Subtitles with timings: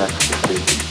[0.00, 0.89] back to the prison.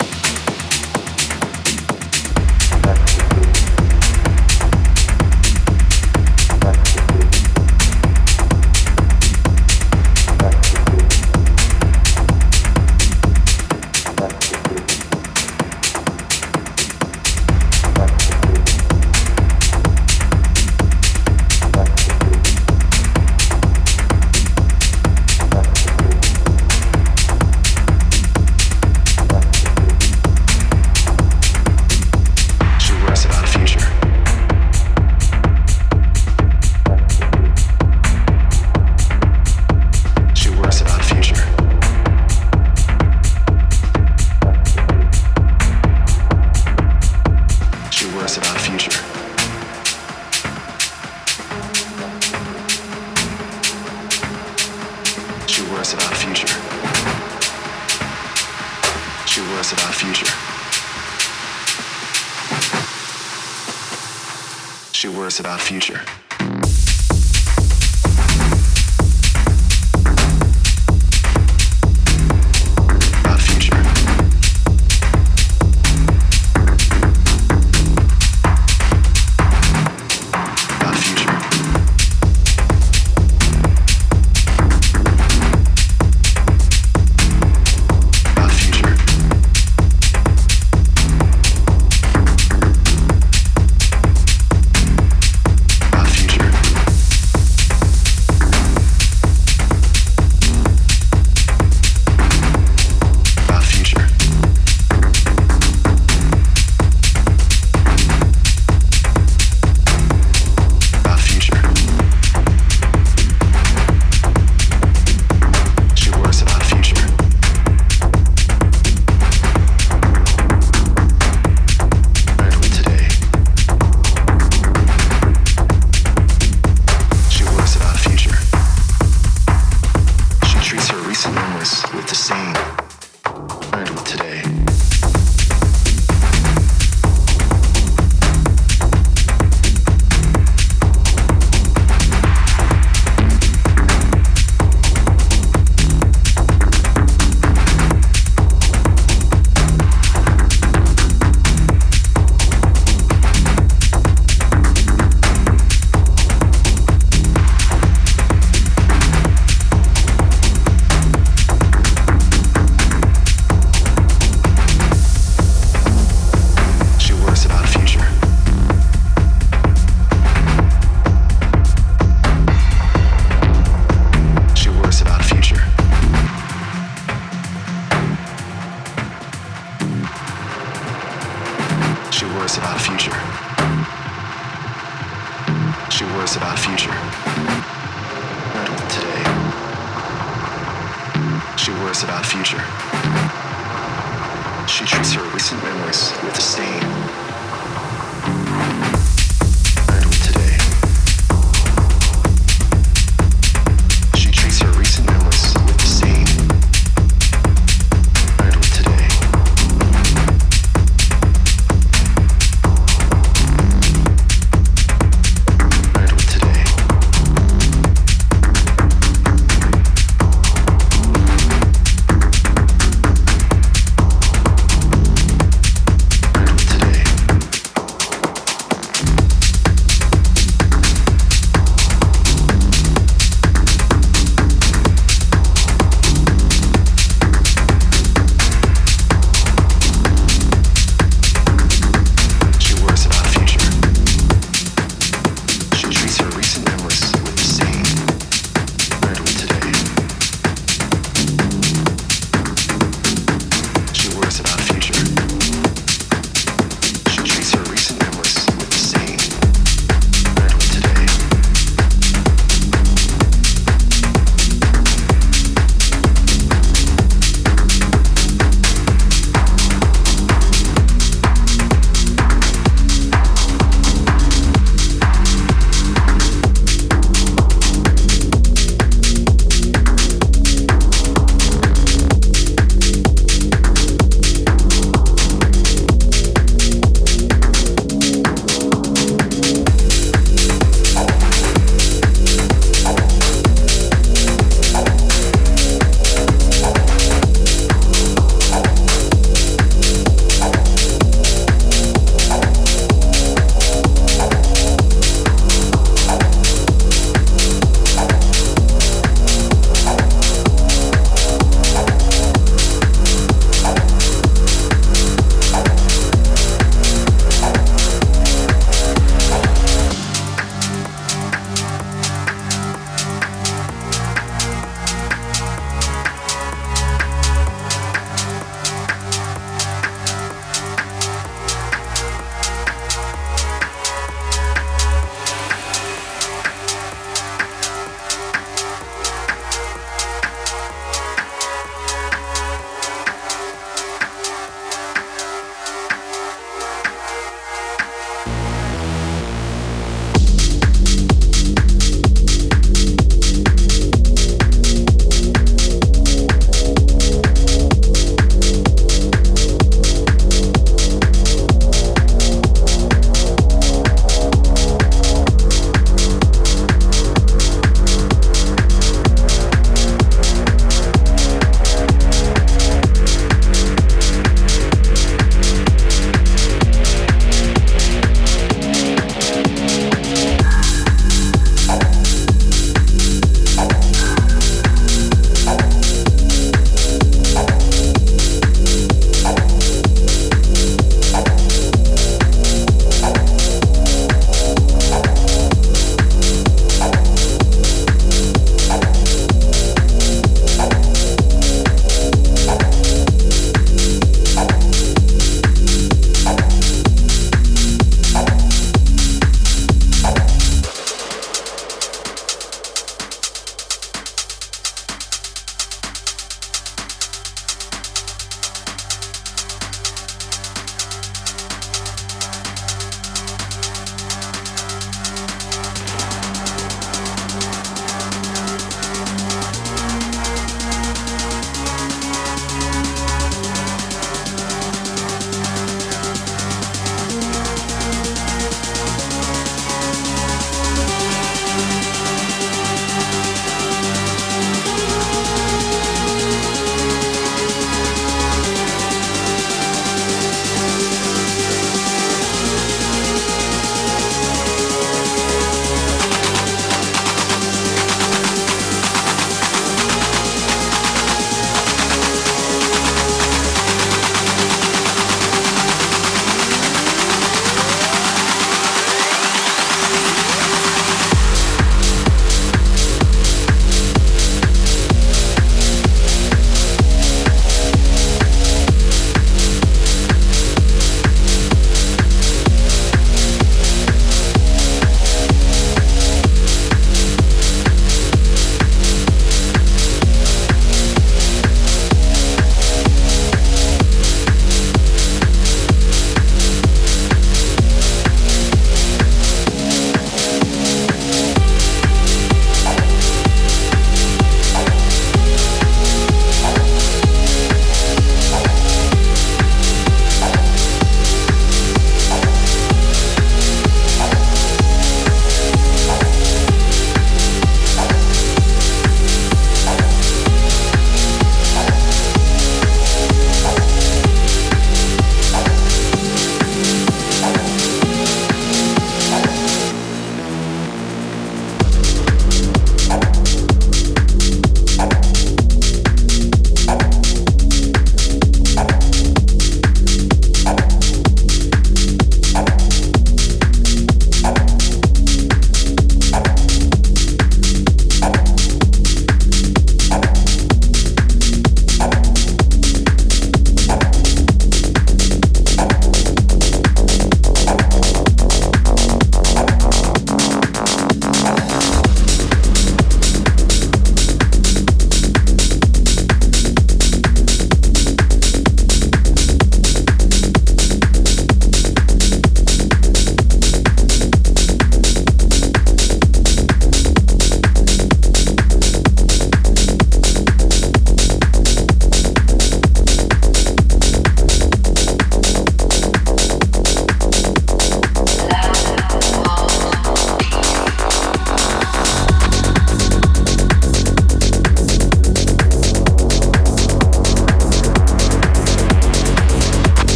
[65.71, 66.08] Our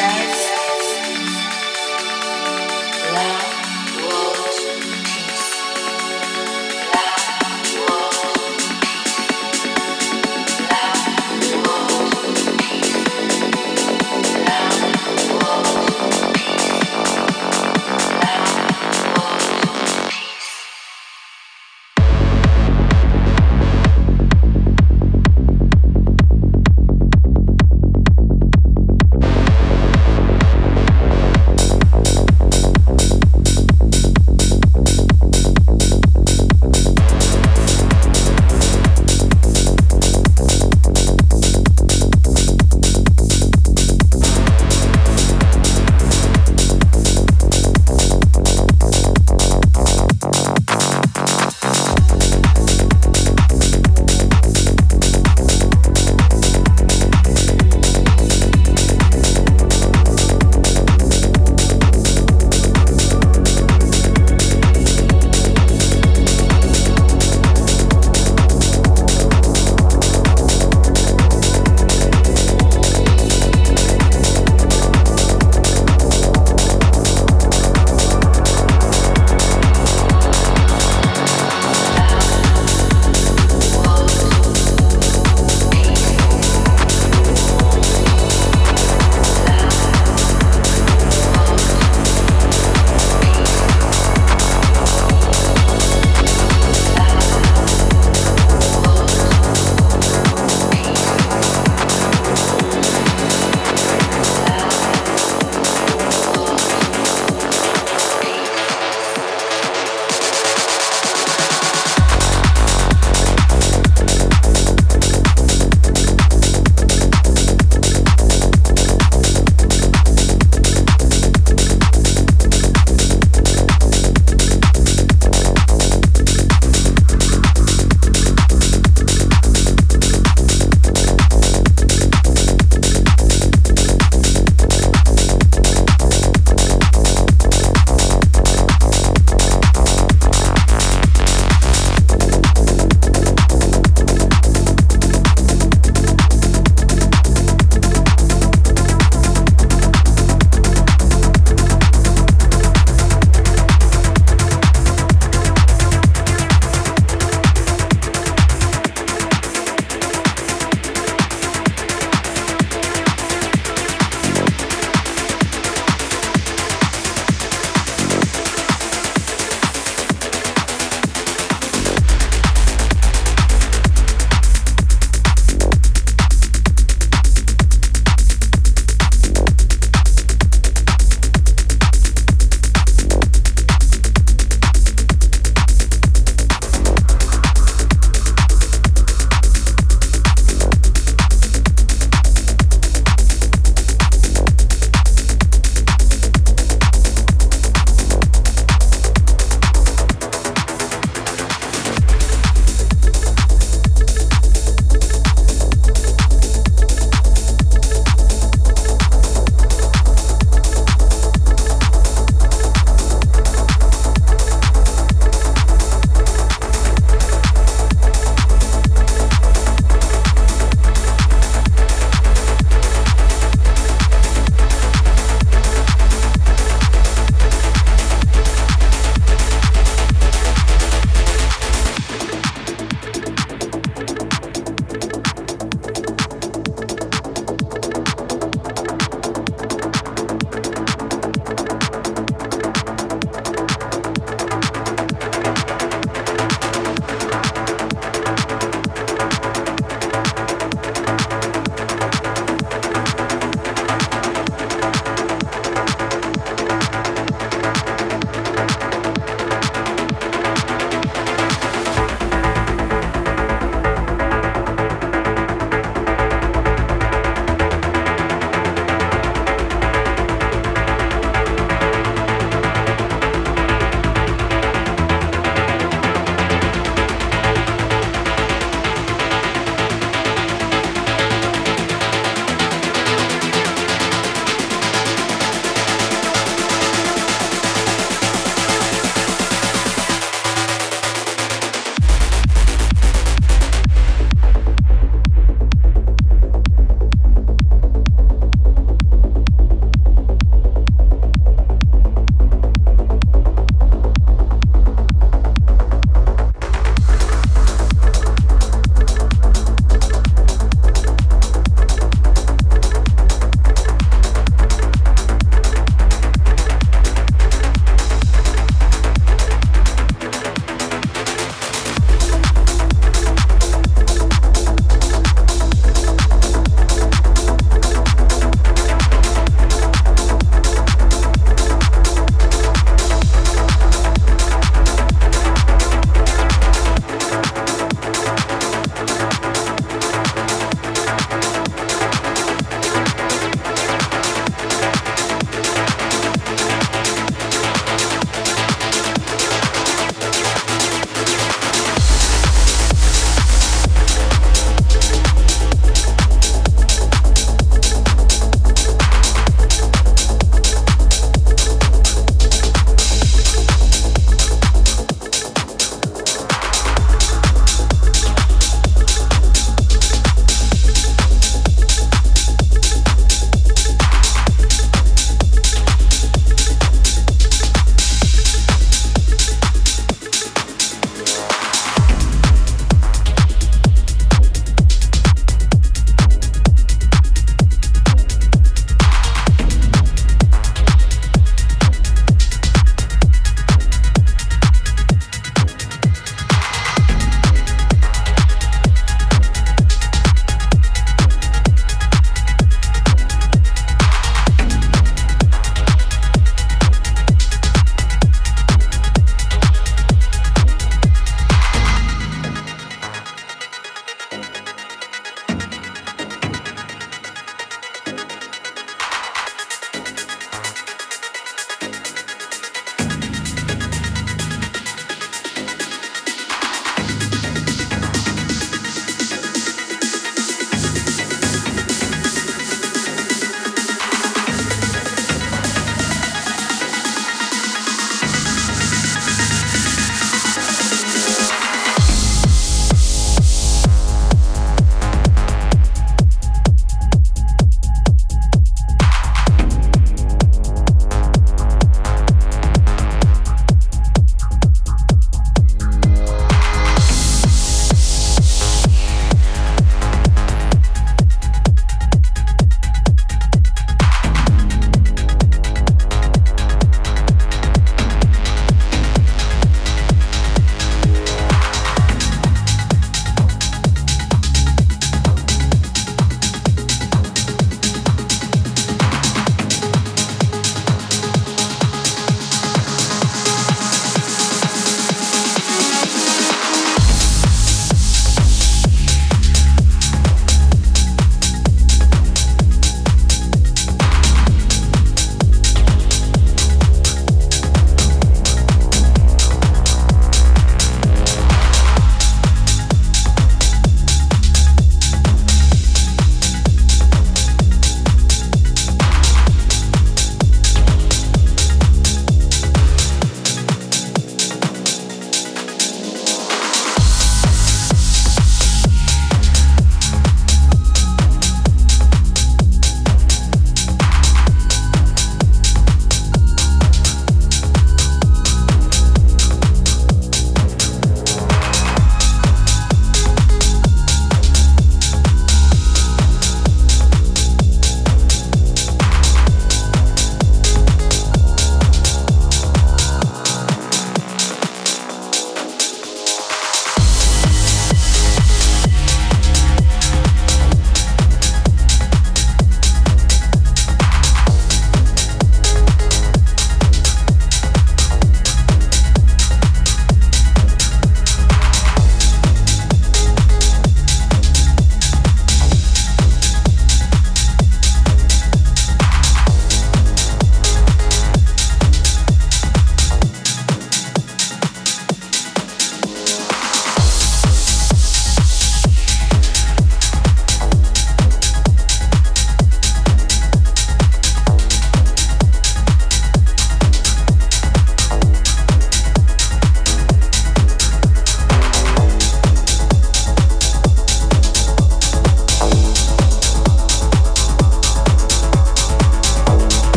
[0.00, 0.39] life.